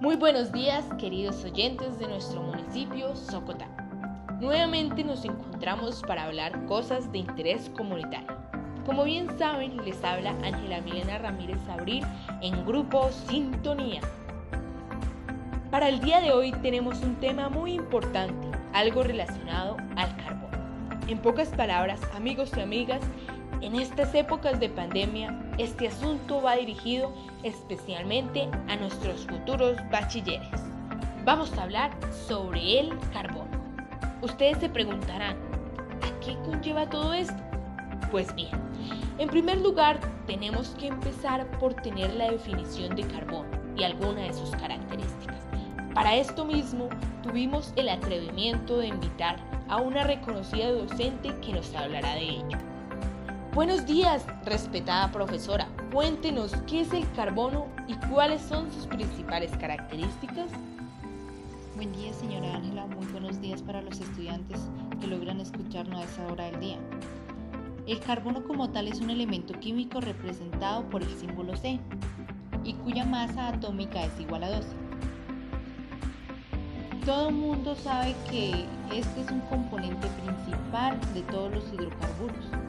[0.00, 3.68] Muy buenos días, queridos oyentes de nuestro municipio Socotá.
[4.40, 8.34] Nuevamente nos encontramos para hablar cosas de interés comunitario.
[8.86, 12.02] Como bien saben, les habla Ángela Milena Ramírez Abril
[12.40, 14.00] en Grupo Sintonía.
[15.70, 20.50] Para el día de hoy tenemos un tema muy importante, algo relacionado al carbón.
[21.08, 23.02] En pocas palabras, amigos y amigas,
[23.60, 30.48] en estas épocas de pandemia, este asunto va dirigido especialmente a nuestros futuros bachilleres.
[31.24, 31.90] Vamos a hablar
[32.26, 33.50] sobre el carbono.
[34.22, 35.36] Ustedes se preguntarán,
[36.02, 37.42] ¿a qué conlleva todo esto?
[38.10, 38.50] Pues bien,
[39.18, 44.32] en primer lugar tenemos que empezar por tener la definición de carbono y alguna de
[44.32, 45.40] sus características.
[45.94, 46.88] Para esto mismo
[47.22, 49.36] tuvimos el atrevimiento de invitar
[49.68, 52.58] a una reconocida docente que nos hablará de ello.
[53.60, 55.68] Buenos días, respetada profesora.
[55.92, 60.46] Cuéntenos qué es el carbono y cuáles son sus principales características.
[61.76, 62.86] Buen día, señora Ángela.
[62.86, 64.58] Muy buenos días para los estudiantes
[64.98, 66.78] que logran escucharnos a esa hora del día.
[67.86, 71.78] El carbono como tal es un elemento químico representado por el símbolo C
[72.64, 74.68] y cuya masa atómica es igual a 12.
[77.04, 82.59] Todo el mundo sabe que este es un componente principal de todos los hidrocarburos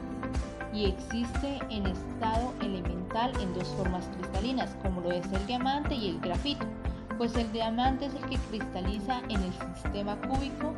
[0.72, 6.08] y existe en estado elemental en dos formas cristalinas, como lo es el diamante y
[6.08, 6.66] el grafito,
[7.18, 10.74] pues el diamante es el que cristaliza en el sistema cúbico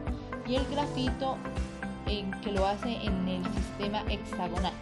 [0.47, 1.37] y el grafito
[2.07, 4.73] en que lo hace en el sistema hexagonal.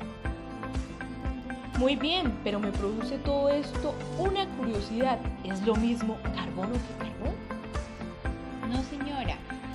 [1.79, 5.19] Muy bien, pero me produce todo esto una curiosidad.
[5.43, 7.35] ¿Es lo mismo carbono que carbón?
[8.71, 9.12] No, señora.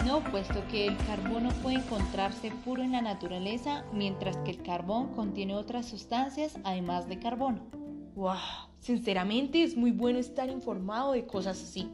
[0.07, 5.13] No, puesto que el carbono puede encontrarse puro en la naturaleza, mientras que el carbón
[5.13, 7.67] contiene otras sustancias además de carbono.
[8.15, 8.37] ¡Wow!
[8.79, 11.89] Sinceramente es muy bueno estar informado de cosas así,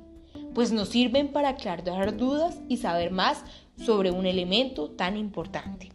[0.53, 3.43] pues nos sirven para aclarar dudas y saber más
[3.77, 5.89] sobre un elemento tan importante.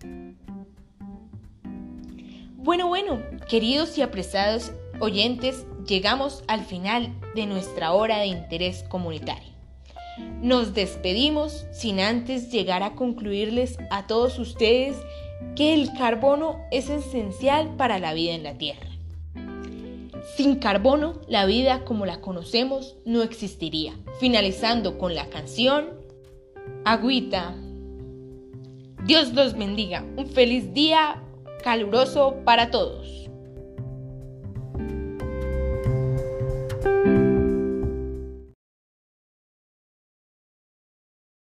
[2.57, 9.58] Bueno, bueno, queridos y apreciados oyentes, llegamos al final de nuestra hora de interés comunitario.
[10.43, 14.97] Nos despedimos sin antes llegar a concluirles a todos ustedes
[15.57, 18.89] que el carbono es esencial para la vida en la Tierra.
[20.37, 23.95] Sin carbono, la vida como la conocemos no existiría.
[24.21, 25.87] Finalizando con la canción
[26.85, 27.55] Agüita.
[29.05, 30.05] Dios los bendiga.
[30.17, 31.23] Un feliz día
[31.65, 33.28] caluroso para todos.